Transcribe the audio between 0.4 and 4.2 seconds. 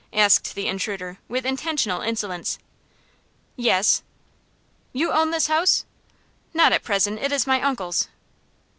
the intruder, with intentional insolence. "Yes."